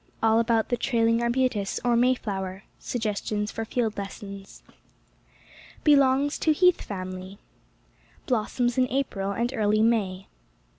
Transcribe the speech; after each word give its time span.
ALL 0.23 0.39
ABOUT 0.39 0.69
THE 0.69 0.77
TRAILING 0.77 1.21
ARBUTUS 1.21 1.79
OR 1.85 1.95
MAYFLOWER 1.95 2.63
SUGGESTIONS 2.79 3.51
FOR 3.51 3.65
FIELD 3.65 3.99
LESSONS 3.99 4.63
Belongs 5.83 6.39
to 6.39 6.51
heath 6.53 6.81
family. 6.81 7.37
Blossoms 8.25 8.79
in 8.79 8.87
April 8.89 9.29
and 9.29 9.53
early 9.53 9.83
May. 9.83 10.25